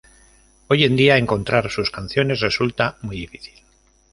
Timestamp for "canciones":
1.91-2.39